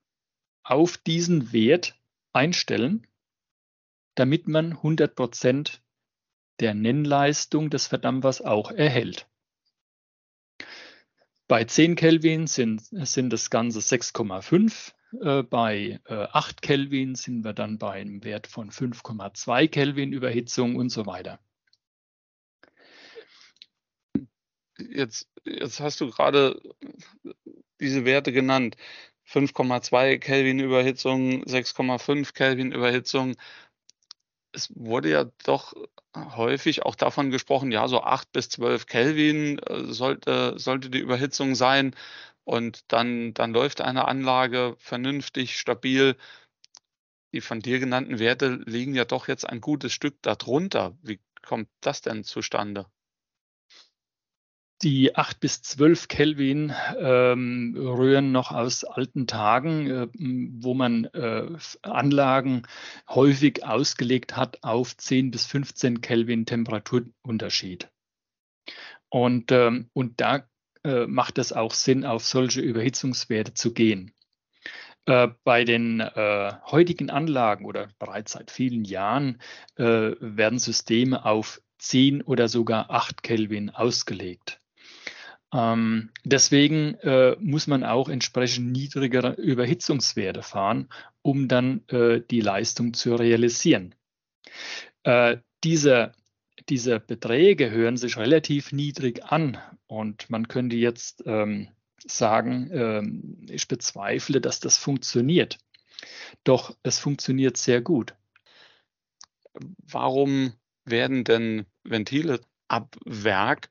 auf 0.63 0.99
diesen 0.99 1.53
Wert 1.53 1.99
einstellen, 2.33 3.07
damit 4.15 4.49
man 4.49 4.73
100 4.73 5.15
Prozent 5.15 5.83
der 6.61 6.75
Nennleistung 6.75 7.71
des 7.71 7.87
Verdampfers 7.87 8.43
auch 8.43 8.71
erhält. 8.71 9.29
Bei 11.47 11.65
10 11.65 11.97
Kelvin 11.97 12.47
sind, 12.47 12.83
sind 12.83 13.33
das 13.33 13.49
Ganze 13.49 13.79
6,5. 13.79 14.93
Äh, 15.23 15.43
bei 15.45 16.01
äh, 16.05 16.15
8 16.15 16.61
Kelvin 16.61 17.15
sind 17.15 17.43
wir 17.43 17.55
dann 17.55 17.79
bei 17.79 17.93
einem 17.93 18.23
Wert 18.23 18.47
von 18.47 18.71
5,2 18.71 19.69
Kelvin 19.69 20.13
Überhitzung 20.13 20.77
und 20.77 20.91
so 20.91 21.07
weiter. 21.07 21.41
Jetzt, 24.79 25.29
jetzt 25.45 25.81
hast 25.81 26.01
du 26.01 26.11
gerade 26.11 26.61
diese 27.81 28.05
Werte 28.05 28.33
genannt. 28.33 28.77
5,2 29.27 30.19
Kelvin 30.19 30.59
Überhitzung, 30.61 31.45
6,5 31.45 32.33
Kelvin 32.33 32.73
Überhitzung. 32.73 33.37
Es 34.53 34.71
wurde 34.75 35.11
ja 35.11 35.25
doch 35.45 35.75
häufig 36.17 36.85
auch 36.85 36.95
davon 36.95 37.31
gesprochen, 37.31 37.71
ja, 37.71 37.87
so 37.89 38.03
8 38.03 38.33
bis 38.33 38.49
12 38.49 38.87
Kelvin 38.87 39.59
äh, 39.61 39.93
sollte, 39.93 40.59
sollte 40.59 40.91
die 40.91 40.99
Überhitzung 41.01 41.55
sein. 41.55 41.95
Und 42.45 42.81
dann, 42.89 43.35
dann 43.35 43.53
läuft 43.53 43.83
eine 43.83 44.09
Anlage 44.09 44.75
vernünftig, 44.79 45.59
stabil. 45.59 46.17
Die 47.35 47.43
von 47.43 47.61
dir 47.61 47.79
genannten 47.79 48.19
Werte 48.19 48.63
liegen 48.65 48.95
ja 48.95 49.05
doch 49.05 49.29
jetzt 49.29 49.47
ein 49.47 49.61
gutes 49.61 49.93
Stück 49.93 50.17
darunter. 50.23 50.97
Wie 51.03 51.21
kommt 51.43 51.69
das 51.83 52.01
denn 52.01 52.25
zustande? 52.25 52.87
Die 54.83 55.17
8 55.17 55.41
bis 55.41 55.63
12 55.63 56.07
Kelvin 56.07 56.73
ähm, 56.99 57.75
rühren 57.77 58.31
noch 58.31 58.53
aus 58.53 58.85
alten 58.85 59.27
Tagen, 59.27 59.91
äh, 59.91 60.07
wo 60.63 60.73
man 60.73 61.07
äh, 61.07 61.49
Anlagen 61.83 62.63
häufig 63.09 63.65
ausgelegt 63.65 64.37
hat 64.37 64.63
auf 64.63 64.97
10 64.97 65.33
bis 65.33 65.47
15 65.47 66.01
Kelvin 66.01 66.47
Temperaturunterschied. 66.47 67.91
Und, 69.09 69.51
ähm, 69.51 69.91
und 69.95 70.21
da 70.21 70.49
äh, 70.85 71.07
macht 71.07 71.39
es 71.39 71.53
auch 71.53 71.75
Sinn, 71.75 72.05
auf 72.05 72.25
solche 72.25 72.61
Überhitzungswerte 72.61 73.55
zu 73.55 73.75
gehen. 73.75 74.13
Äh, 75.07 75.29
bei 75.43 75.65
den 75.65 75.99
äh, 76.01 76.53
heutigen 76.67 77.11
Anlagen 77.11 77.65
oder 77.65 77.89
bereits 77.99 78.33
seit 78.33 78.53
vielen 78.53 78.85
Jahren 78.85 79.41
äh, 79.77 80.13
werden 80.21 80.61
Systeme 80.61 81.25
auf 81.25 81.61
10 81.79 82.23
oder 82.23 82.49
sogar 82.49 82.91
8 82.91 83.23
Kelvin 83.23 83.71
ausgelegt. 83.71 84.58
Ähm, 85.53 86.11
deswegen 86.25 86.95
äh, 86.97 87.37
muss 87.41 87.67
man 87.67 87.85
auch 87.85 88.09
entsprechend 88.09 88.71
niedrigere 88.73 89.33
Überhitzungswerte 89.33 90.43
fahren, 90.43 90.89
um 91.23 91.49
dann 91.49 91.87
äh, 91.89 92.21
die 92.21 92.41
Leistung 92.41 92.93
zu 92.93 93.15
realisieren. 93.15 93.95
Äh, 95.05 95.39
diese, 95.65 96.13
diese 96.69 97.01
Beträge 97.01 97.71
hören 97.71 97.97
sich 97.97 98.17
relativ 98.19 98.73
niedrig 98.73 99.25
an 99.25 99.59
und 99.87 100.29
man 100.29 100.49
könnte 100.49 100.77
jetzt 100.77 101.23
ähm, 101.27 101.69
sagen, 102.07 102.71
ähm, 102.73 103.47
ich 103.49 103.69
bezweifle, 103.69 104.41
dass 104.41 104.61
das 104.61 104.77
funktioniert. 104.77 105.59
Doch 106.45 106.77
es 106.83 106.99
funktioniert 106.99 107.57
sehr 107.57 107.81
gut. 107.81 108.15
Warum 109.91 110.53
werden 110.85 111.25
denn 111.25 111.67
Ventile 111.85 112.41
ab 112.69 112.97
Werk 113.05 113.71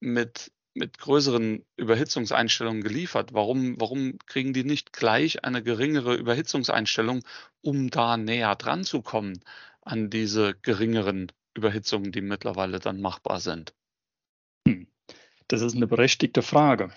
mit 0.00 0.52
mit 0.76 0.98
größeren 0.98 1.64
Überhitzungseinstellungen 1.76 2.82
geliefert. 2.82 3.32
Warum, 3.32 3.80
warum 3.80 4.18
kriegen 4.26 4.52
die 4.52 4.64
nicht 4.64 4.92
gleich 4.92 5.44
eine 5.44 5.62
geringere 5.62 6.14
Überhitzungseinstellung, 6.14 7.22
um 7.62 7.90
da 7.90 8.16
näher 8.16 8.54
dran 8.54 8.84
zu 8.84 9.02
kommen 9.02 9.40
an 9.80 10.10
diese 10.10 10.54
geringeren 10.54 11.32
Überhitzungen, 11.54 12.12
die 12.12 12.20
mittlerweile 12.20 12.78
dann 12.78 13.00
machbar 13.00 13.40
sind? 13.40 13.74
Hm. 14.68 14.86
Das 15.48 15.62
ist 15.62 15.76
eine 15.76 15.86
berechtigte 15.86 16.42
Frage. 16.42 16.92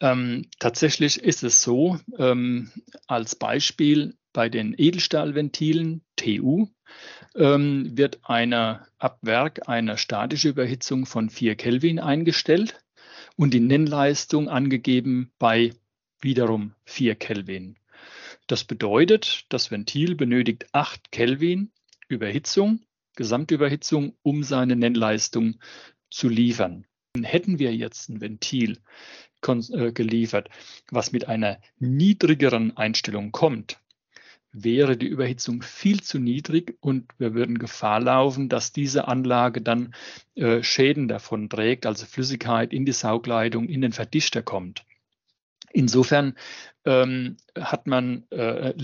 Ähm, 0.00 0.46
tatsächlich 0.58 1.22
ist 1.22 1.42
es 1.42 1.62
so, 1.62 1.98
ähm, 2.16 2.70
als 3.06 3.34
Beispiel 3.34 4.16
bei 4.32 4.48
den 4.48 4.74
Edelstahlventilen 4.76 6.02
TU 6.16 6.68
ähm, 7.34 7.96
wird 7.96 8.20
eine, 8.24 8.86
ab 8.98 9.18
Werk 9.22 9.68
eine 9.68 9.98
statische 9.98 10.48
Überhitzung 10.48 11.06
von 11.06 11.30
4 11.30 11.54
Kelvin 11.56 11.98
eingestellt 11.98 12.80
und 13.36 13.54
die 13.54 13.60
Nennleistung 13.60 14.48
angegeben 14.48 15.30
bei 15.38 15.72
wiederum 16.20 16.74
4 16.84 17.14
Kelvin. 17.14 17.76
Das 18.46 18.64
bedeutet, 18.64 19.46
das 19.48 19.70
Ventil 19.70 20.16
benötigt 20.16 20.66
8 20.72 21.12
Kelvin 21.12 21.70
Überhitzung, 22.08 22.80
Gesamtüberhitzung, 23.14 24.14
um 24.22 24.42
seine 24.42 24.76
Nennleistung 24.76 25.60
zu 26.10 26.28
liefern. 26.28 26.86
Hätten 27.22 27.58
wir 27.58 27.74
jetzt 27.74 28.08
ein 28.08 28.20
Ventil 28.20 28.78
äh, 29.46 29.92
geliefert, 29.92 30.48
was 30.90 31.12
mit 31.12 31.28
einer 31.28 31.60
niedrigeren 31.78 32.76
Einstellung 32.76 33.32
kommt, 33.32 33.80
wäre 34.52 34.96
die 34.96 35.06
Überhitzung 35.06 35.62
viel 35.62 36.02
zu 36.02 36.18
niedrig 36.18 36.76
und 36.80 37.06
wir 37.18 37.34
würden 37.34 37.58
Gefahr 37.58 38.00
laufen, 38.00 38.48
dass 38.48 38.72
diese 38.72 39.08
Anlage 39.08 39.60
dann 39.60 39.94
äh, 40.34 40.62
Schäden 40.62 41.08
davon 41.08 41.48
trägt, 41.48 41.86
also 41.86 42.06
Flüssigkeit 42.06 42.72
in 42.72 42.84
die 42.84 42.92
Saugleitung, 42.92 43.68
in 43.68 43.80
den 43.80 43.92
Verdichter 43.92 44.42
kommt. 44.42 44.84
Insofern 45.72 46.34
ähm, 46.84 47.36
hat 47.56 47.86
man, 47.86 48.24
äh, 48.32 48.70
äh, 48.70 48.74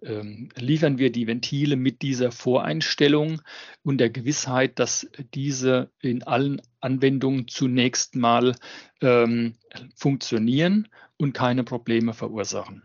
äh, 0.00 0.48
liefern 0.56 0.96
wir 0.96 1.12
die 1.12 1.26
Ventile 1.26 1.76
mit 1.76 2.00
dieser 2.00 2.32
Voreinstellung 2.32 3.42
und 3.82 3.98
der 3.98 4.08
Gewissheit, 4.08 4.78
dass 4.78 5.06
diese 5.34 5.90
in 6.00 6.22
allen 6.22 6.62
Anwendungen 6.80 7.46
zunächst 7.46 8.16
mal 8.16 8.54
ähm, 9.02 9.54
funktionieren 9.94 10.88
und 11.18 11.34
keine 11.34 11.62
Probleme 11.62 12.14
verursachen 12.14 12.84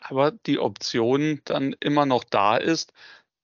aber 0.00 0.32
die 0.32 0.58
Option 0.58 1.40
dann 1.44 1.74
immer 1.80 2.06
noch 2.06 2.24
da 2.24 2.56
ist, 2.56 2.92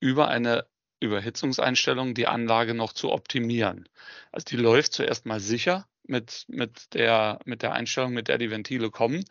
über 0.00 0.28
eine 0.28 0.66
Überhitzungseinstellung 1.00 2.14
die 2.14 2.26
Anlage 2.26 2.74
noch 2.74 2.92
zu 2.92 3.12
optimieren. 3.12 3.88
Also 4.32 4.44
die 4.46 4.56
läuft 4.56 4.92
zuerst 4.92 5.26
mal 5.26 5.40
sicher 5.40 5.86
mit, 6.04 6.44
mit, 6.48 6.94
der, 6.94 7.38
mit 7.44 7.62
der 7.62 7.72
Einstellung, 7.72 8.12
mit 8.12 8.28
der 8.28 8.38
die 8.38 8.50
Ventile 8.50 8.90
kommen. 8.90 9.24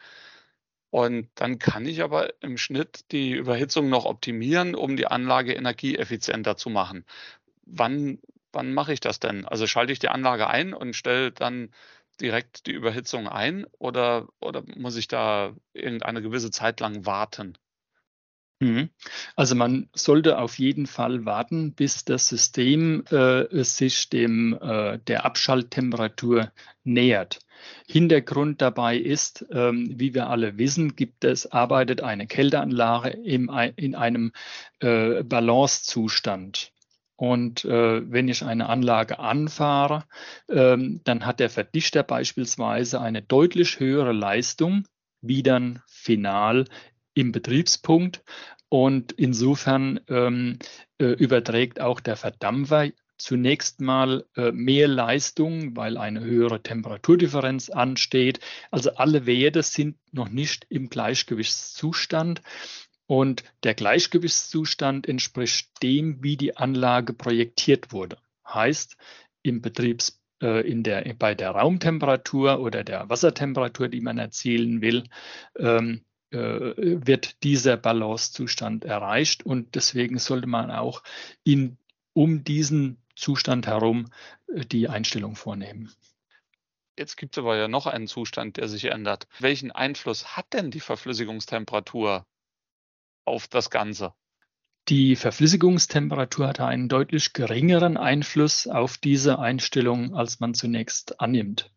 Und 0.92 1.30
dann 1.36 1.60
kann 1.60 1.86
ich 1.86 2.04
aber 2.04 2.34
im 2.42 2.58
Schnitt 2.58 3.12
die 3.12 3.34
Überhitzung 3.34 3.90
noch 3.90 4.06
optimieren, 4.06 4.76
um 4.76 4.96
die 4.96 5.08
Anlage 5.08 5.54
energieeffizienter 5.54 6.56
zu 6.56 6.70
machen. 6.70 7.06
Wann, 7.66 8.20
wann 8.54 8.74
mache 8.74 8.94
ich 8.94 9.02
das 9.02 9.20
denn? 9.20 9.46
Also 9.46 9.68
schalte 9.68 9.92
ich 9.92 10.00
die 10.00 10.10
Anlage 10.10 10.48
ein 10.48 10.74
und 10.74 10.96
stelle 10.96 11.32
dann 11.32 11.72
direkt 12.22 12.66
die 12.68 12.74
Überhitzung 12.74 13.28
ein 13.28 13.66
oder, 13.78 14.28
oder 14.40 14.64
muss 14.76 14.96
ich 14.96 15.08
da 15.08 15.54
irgendeine 15.74 16.22
gewisse 16.22 16.52
Zeit 16.52 16.80
lang 16.80 17.06
warten? 17.06 17.58
Mhm. 18.62 18.90
Also 19.36 19.54
man 19.56 19.90
sollte 19.94 20.38
auf 20.38 20.60
jeden 20.60 20.88
Fall 20.88 21.26
warten, 21.26 21.74
bis 21.74 22.06
das 22.06 22.30
System 22.30 23.04
äh, 23.12 23.64
sich 23.64 24.10
dem 24.10 24.58
äh, 24.62 24.98
der 25.00 25.26
Abschalttemperatur 25.26 26.52
nähert. 26.84 27.40
Hintergrund 27.88 28.62
dabei 28.62 28.98
ist, 28.98 29.46
ähm, 29.52 29.94
wie 30.00 30.14
wir 30.14 30.30
alle 30.30 30.58
wissen, 30.58 30.96
gibt 30.96 31.26
es 31.26 31.52
arbeitet 31.52 32.02
eine 32.02 32.28
Kälteanlage 32.28 33.10
im, 33.10 33.50
in 33.76 33.96
einem 33.96 34.32
äh, 34.80 35.24
Balancezustand. 35.24 36.72
Und 37.16 37.64
äh, 37.66 38.12
wenn 38.12 38.28
ich 38.28 38.44
eine 38.44 38.68
Anlage 38.68 39.20
anfahre, 39.20 40.04
ähm, 40.50 41.02
dann 41.04 41.26
hat 41.26 41.40
der 41.40 41.50
Verdichter 41.50 42.04
beispielsweise 42.04 43.00
eine 43.00 43.22
deutlich 43.22 43.80
höhere 43.80 44.12
Leistung 44.12 44.86
wie 45.22 45.44
dann 45.44 45.82
final 45.88 46.66
im 47.14 47.32
Betriebspunkt. 47.32 48.24
Und 48.70 49.14
insofern 49.14 50.00
ähm, 50.10 50.60
äh, 50.98 51.06
überträgt 51.06 51.80
auch 51.80 52.00
der 52.00 52.18
Verdampfer 52.18 52.90
zunächst 53.18 53.80
mal 53.80 54.26
äh, 54.36 54.52
mehr 54.52 54.88
Leistung, 54.88 55.76
weil 55.78 55.98
eine 55.98 56.22
höhere 56.22 56.62
Temperaturdifferenz 56.62 57.70
ansteht. 57.70 58.40
Also 58.72 58.96
alle 58.96 59.26
Werte 59.26 59.64
sind 59.64 59.98
noch 60.12 60.30
nicht 60.30 60.66
im 60.70 60.90
Gleichgewichtszustand. 60.90 62.42
Und 63.08 63.44
der 63.64 63.76
Gleichgewichtszustand 63.76 65.08
entspricht 65.08 65.70
dem, 65.84 66.24
wie 66.24 66.38
die 66.38 66.58
Anlage 66.58 67.14
projektiert 67.14 67.92
wurde. 67.92 68.18
Heißt, 68.48 68.98
im 69.44 69.62
Betriebs, 69.62 70.22
äh, 70.42 70.68
in 70.68 70.84
der, 70.84 71.14
bei 71.14 71.36
der 71.36 71.52
Raumtemperatur 71.52 72.60
oder 72.60 72.84
der 72.84 73.10
Wassertemperatur, 73.10 73.90
die 73.90 74.02
man 74.02 74.18
erzielen 74.18 74.82
will, 74.82 75.04
ähm, 75.58 76.04
äh, 76.32 76.38
wird 76.38 77.44
dieser 77.44 77.78
Balancezustand 77.78 78.86
erreicht. 78.86 79.46
Und 79.46 79.76
deswegen 79.76 80.18
sollte 80.18 80.48
man 80.48 80.72
auch 80.72 81.04
in, 81.44 81.78
um 82.14 82.44
diesen 82.44 82.98
Zustand 83.16 83.68
herum 83.68 84.08
äh, 84.48 84.66
die 84.66 84.90
Einstellung 84.90 85.36
vornehmen. 85.36 85.92
Jetzt 86.98 87.18
gibt 87.18 87.36
es 87.36 87.44
aber 87.44 87.58
ja 87.58 87.68
noch 87.68 87.88
einen 87.88 88.08
Zustand, 88.08 88.58
der 88.58 88.68
sich 88.68 88.86
ändert. 88.86 89.28
Welchen 89.40 89.72
Einfluss 89.72 90.38
hat 90.38 90.54
denn 90.54 90.72
die 90.72 90.80
Verflüssigungstemperatur 90.80 92.26
auf 93.26 93.48
das 93.48 93.70
Ganze. 93.70 94.14
Die 94.88 95.16
Verflüssigungstemperatur 95.16 96.48
hat 96.48 96.60
einen 96.60 96.90
deutlich 96.90 97.34
geringeren 97.34 97.98
Einfluss 97.98 98.68
auf 98.68 98.98
diese 99.00 99.40
Einstellung, 99.40 100.16
als 100.16 100.40
man 100.40 100.54
zunächst 100.54 101.20
annimmt. 101.20 101.72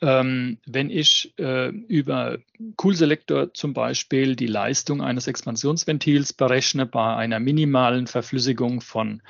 Ähm, 0.00 0.58
wenn 0.66 0.90
ich 0.90 1.34
äh, 1.38 1.68
über 1.68 2.38
Coolselektor 2.76 3.54
zum 3.54 3.74
Beispiel 3.74 4.34
die 4.34 4.48
Leistung 4.48 5.02
eines 5.02 5.28
Expansionsventils 5.28 6.32
berechne 6.32 6.84
bei 6.84 7.14
einer 7.14 7.38
minimalen 7.38 8.08
Verflüssigung 8.08 8.80
von 8.80 9.22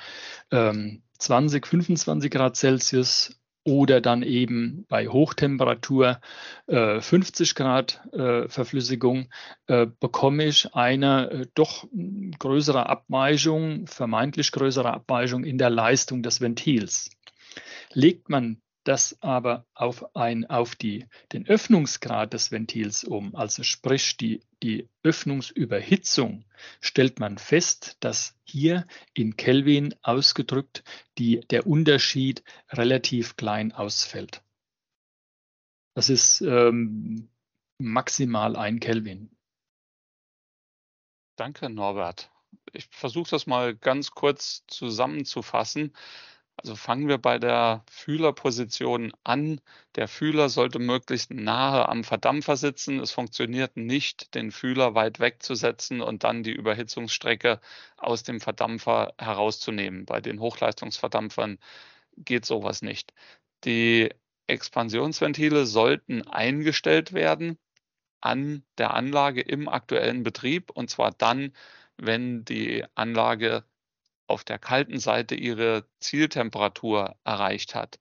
ähm, 0.50 1.02
20, 1.18 1.66
25 1.66 2.31
Grad 2.31 2.57
Celsius 2.57 3.38
oder 3.68 4.00
dann 4.00 4.22
eben 4.22 4.87
bei 4.88 5.09
Hochtemperatur 5.09 6.20
äh, 6.68 7.02
50 7.02 7.54
Grad 7.54 8.00
äh, 8.14 8.48
Verflüssigung 8.48 9.28
äh, 9.66 9.87
bekomme 10.00 10.46
ich 10.46 10.74
eine 10.74 11.31
äh, 11.31 11.46
doch 11.54 11.87
größere 12.38 12.88
Abweichung, 12.88 13.87
vermeintlich 13.87 14.52
größere 14.52 14.94
Abweichung 14.94 15.44
in 15.44 15.59
der 15.59 15.68
Leistung 15.68 16.22
des 16.22 16.40
Ventils. 16.40 17.11
Legt 17.92 18.31
man 18.31 18.62
das 18.88 19.20
aber 19.20 19.66
auf, 19.74 20.16
ein, 20.16 20.46
auf 20.46 20.74
die, 20.74 21.05
den 21.33 21.46
Öffnungsgrad 21.46 22.33
des 22.33 22.51
Ventils 22.51 23.05
um, 23.05 23.37
also 23.37 23.62
sprich 23.62 24.16
die, 24.16 24.40
die 24.62 24.88
Öffnungsüberhitzung, 25.03 26.46
stellt 26.81 27.20
man 27.20 27.37
fest, 27.37 27.98
dass 28.01 28.35
hier 28.44 28.87
in 29.12 29.37
Kelvin 29.37 29.94
ausgedrückt 30.01 30.85
die, 31.18 31.40
der 31.51 31.66
Unterschied 31.66 32.42
relativ 32.70 33.37
klein 33.37 33.72
ausfällt. 33.72 34.42
Das 35.94 36.09
ist 36.09 36.40
ähm, 36.40 37.29
maximal 37.77 38.57
ein 38.57 38.81
Kelvin. 38.81 39.37
Danke, 41.37 41.68
Norbert. 41.68 42.31
Ich 42.72 42.87
versuche 42.87 43.31
das 43.33 43.46
mal 43.46 43.77
ganz 43.77 44.12
kurz 44.12 44.64
zusammenzufassen. 44.66 45.92
Also 46.60 46.74
fangen 46.74 47.06
wir 47.08 47.18
bei 47.18 47.38
der 47.38 47.84
Fühlerposition 47.88 49.12
an. 49.22 49.60
Der 49.94 50.08
Fühler 50.08 50.48
sollte 50.48 50.80
möglichst 50.80 51.30
nahe 51.30 51.88
am 51.88 52.02
Verdampfer 52.02 52.56
sitzen. 52.56 52.98
Es 52.98 53.12
funktioniert 53.12 53.76
nicht, 53.76 54.34
den 54.34 54.50
Fühler 54.50 54.94
weit 54.94 55.20
wegzusetzen 55.20 56.00
und 56.00 56.24
dann 56.24 56.42
die 56.42 56.52
Überhitzungsstrecke 56.52 57.60
aus 57.96 58.24
dem 58.24 58.40
Verdampfer 58.40 59.14
herauszunehmen. 59.18 60.04
Bei 60.04 60.20
den 60.20 60.40
Hochleistungsverdampfern 60.40 61.58
geht 62.16 62.44
sowas 62.44 62.82
nicht. 62.82 63.12
Die 63.64 64.10
Expansionsventile 64.48 65.64
sollten 65.64 66.22
eingestellt 66.26 67.12
werden 67.12 67.56
an 68.20 68.64
der 68.78 68.94
Anlage 68.94 69.42
im 69.42 69.68
aktuellen 69.68 70.24
Betrieb 70.24 70.70
und 70.72 70.90
zwar 70.90 71.12
dann, 71.12 71.52
wenn 71.98 72.44
die 72.44 72.84
Anlage 72.96 73.64
auf 74.28 74.44
der 74.44 74.58
kalten 74.58 74.98
Seite 75.00 75.34
ihre 75.34 75.84
Zieltemperatur 76.00 77.16
erreicht 77.24 77.74
hat. 77.74 77.98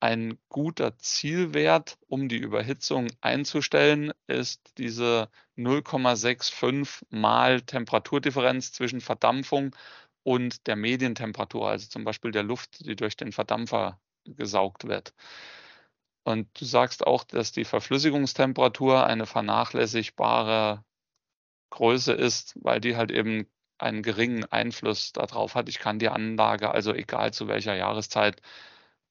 Ein 0.00 0.38
guter 0.50 0.98
Zielwert, 0.98 1.96
um 2.08 2.28
die 2.28 2.36
Überhitzung 2.36 3.08
einzustellen, 3.22 4.12
ist 4.26 4.60
diese 4.78 5.30
0,65 5.56 7.04
mal 7.10 7.62
Temperaturdifferenz 7.62 8.72
zwischen 8.72 9.00
Verdampfung 9.00 9.74
und 10.22 10.66
der 10.66 10.76
Medientemperatur, 10.76 11.68
also 11.68 11.88
zum 11.88 12.04
Beispiel 12.04 12.32
der 12.32 12.42
Luft, 12.42 12.84
die 12.86 12.96
durch 12.96 13.16
den 13.16 13.32
Verdampfer 13.32 14.00
gesaugt 14.24 14.86
wird. 14.86 15.14
Und 16.24 16.48
du 16.58 16.64
sagst 16.64 17.06
auch, 17.06 17.24
dass 17.24 17.52
die 17.52 17.64
Verflüssigungstemperatur 17.64 19.06
eine 19.06 19.26
vernachlässigbare 19.26 20.84
Größe 21.70 22.12
ist, 22.12 22.54
weil 22.62 22.80
die 22.80 22.96
halt 22.96 23.10
eben 23.10 23.46
einen 23.84 24.02
geringen 24.02 24.44
Einfluss 24.44 25.12
darauf 25.12 25.54
hat. 25.54 25.68
Ich 25.68 25.78
kann 25.78 25.98
die 25.98 26.08
Anlage 26.08 26.70
also 26.70 26.92
egal 26.92 27.32
zu 27.32 27.46
welcher 27.46 27.74
Jahreszeit 27.74 28.40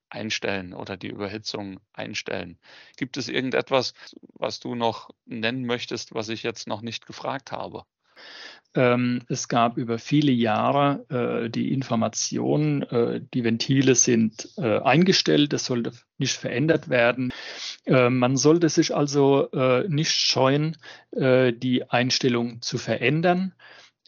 einstellen 0.09 0.73
oder 0.73 0.97
die 0.97 1.07
Überhitzung 1.07 1.79
einstellen. 1.93 2.59
Gibt 2.97 3.17
es 3.17 3.29
irgendetwas, 3.29 3.93
was 4.33 4.59
du 4.59 4.75
noch 4.75 5.09
nennen 5.25 5.65
möchtest, 5.65 6.13
was 6.13 6.29
ich 6.29 6.43
jetzt 6.43 6.67
noch 6.67 6.81
nicht 6.81 7.05
gefragt 7.05 7.51
habe? 7.51 7.85
Ähm, 8.75 9.21
es 9.27 9.47
gab 9.47 9.77
über 9.77 9.99
viele 9.99 10.31
Jahre 10.31 11.05
äh, 11.45 11.49
die 11.49 11.71
Information, 11.71 12.81
äh, 12.83 13.21
die 13.33 13.43
Ventile 13.43 13.93
sind 13.93 14.49
äh, 14.57 14.79
eingestellt, 14.79 15.53
das 15.53 15.65
sollte 15.65 15.91
nicht 16.17 16.37
verändert 16.37 16.89
werden. 16.89 17.33
Man 17.85 18.37
sollte 18.37 18.69
sich 18.69 18.95
also 18.95 19.49
nicht 19.89 20.13
scheuen, 20.13 20.77
die 21.11 21.83
Einstellung 21.89 22.61
zu 22.61 22.77
verändern. 22.77 23.53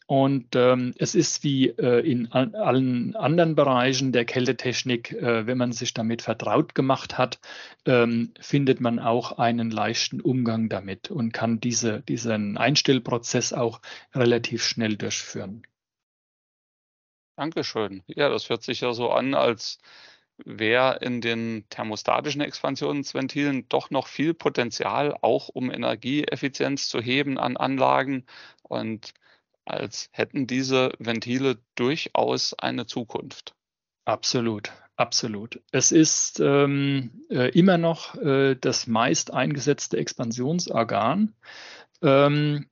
Und 0.07 0.55
ähm, 0.55 0.93
es 0.99 1.15
ist 1.15 1.43
wie 1.43 1.69
äh, 1.69 1.99
in 1.99 2.31
allen 2.31 3.15
anderen 3.15 3.55
Bereichen 3.55 4.11
der 4.11 4.23
Kältetechnik, 4.23 5.11
äh, 5.13 5.47
wenn 5.47 5.57
man 5.57 5.71
sich 5.71 5.95
damit 5.95 6.21
vertraut 6.21 6.75
gemacht 6.75 7.17
hat, 7.17 7.39
ähm, 7.85 8.31
findet 8.39 8.81
man 8.81 8.99
auch 8.99 9.39
einen 9.39 9.71
leichten 9.71 10.21
Umgang 10.21 10.69
damit 10.69 11.09
und 11.09 11.33
kann 11.33 11.59
diese, 11.59 12.01
diesen 12.01 12.55
Einstellprozess 12.55 13.51
auch 13.51 13.81
relativ 14.13 14.63
schnell 14.63 14.95
durchführen. 14.95 15.63
Dankeschön. 17.35 18.03
Ja, 18.05 18.29
das 18.29 18.49
hört 18.49 18.61
sich 18.61 18.81
ja 18.81 18.93
so 18.93 19.09
an, 19.09 19.33
als 19.33 19.79
wäre 20.37 20.99
in 21.01 21.19
den 21.19 21.65
thermostatischen 21.69 22.41
Expansionsventilen 22.41 23.67
doch 23.69 23.89
noch 23.89 24.07
viel 24.07 24.35
Potenzial, 24.35 25.17
auch 25.21 25.49
um 25.49 25.71
Energieeffizienz 25.71 26.89
zu 26.89 27.01
heben 27.01 27.39
an 27.39 27.57
Anlagen. 27.57 28.25
Und 28.63 29.13
als 29.65 30.09
hätten 30.11 30.47
diese 30.47 30.91
Ventile 30.99 31.57
durchaus 31.75 32.53
eine 32.53 32.85
Zukunft. 32.85 33.55
Absolut, 34.05 34.71
absolut. 34.95 35.61
Es 35.71 35.91
ist 35.91 36.39
ähm, 36.39 37.25
äh, 37.29 37.49
immer 37.57 37.77
noch 37.77 38.15
äh, 38.15 38.55
das 38.55 38.87
meist 38.87 39.33
eingesetzte 39.33 39.97
Expansionsorgan. 39.97 41.33
Ähm, 42.01 42.67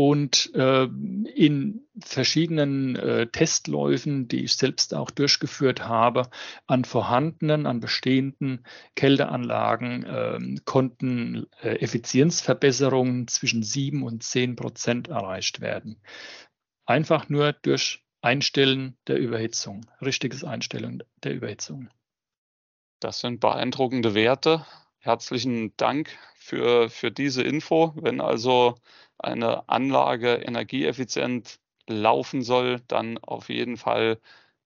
und 0.00 0.50
äh, 0.54 0.84
in 0.84 1.86
verschiedenen 2.02 2.96
äh, 2.96 3.26
Testläufen, 3.26 4.28
die 4.28 4.44
ich 4.44 4.54
selbst 4.54 4.94
auch 4.94 5.10
durchgeführt 5.10 5.86
habe, 5.86 6.30
an 6.66 6.86
vorhandenen, 6.86 7.66
an 7.66 7.80
bestehenden 7.80 8.64
Kälteanlagen 8.96 10.04
äh, 10.04 10.38
konnten 10.64 11.48
Effizienzverbesserungen 11.60 13.28
zwischen 13.28 13.62
7 13.62 14.02
und 14.02 14.22
10 14.22 14.56
Prozent 14.56 15.08
erreicht 15.08 15.60
werden. 15.60 16.00
Einfach 16.86 17.28
nur 17.28 17.52
durch 17.52 18.02
Einstellen 18.22 18.96
der 19.06 19.18
Überhitzung, 19.18 19.84
richtiges 20.00 20.44
Einstellen 20.44 21.02
der 21.24 21.34
Überhitzung. 21.34 21.90
Das 23.00 23.20
sind 23.20 23.40
beeindruckende 23.40 24.14
Werte. 24.14 24.64
Herzlichen 24.98 25.76
Dank 25.76 26.16
für, 26.50 26.90
für 26.90 27.12
diese 27.12 27.42
Info. 27.42 27.92
Wenn 27.94 28.20
also 28.20 28.74
eine 29.18 29.68
Anlage 29.68 30.34
energieeffizient 30.34 31.60
laufen 31.86 32.42
soll, 32.42 32.80
dann 32.88 33.18
auf 33.18 33.48
jeden 33.48 33.76
Fall 33.76 34.18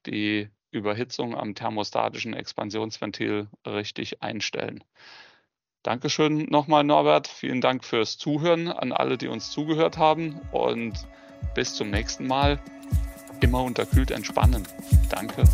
die 0.07 0.49
Überhitzung 0.71 1.37
am 1.37 1.55
thermostatischen 1.55 2.33
Expansionsventil 2.33 3.49
richtig 3.67 4.23
einstellen. 4.23 4.83
Dankeschön 5.83 6.47
nochmal, 6.49 6.85
Norbert. 6.85 7.29
Vielen 7.29 7.61
Dank 7.61 7.85
fürs 7.85 8.17
Zuhören 8.17 8.69
an 8.69 8.93
alle, 8.93 9.19
die 9.19 9.29
uns 9.29 9.51
zugehört 9.51 9.99
haben 9.99 10.41
und 10.53 10.95
bis 11.55 11.75
zum 11.75 11.91
nächsten 11.91 12.27
Mal. 12.27 12.59
Immer 13.43 13.63
unterkühlt 13.63 14.11
entspannen. 14.11 14.67
Danke. 15.11 15.45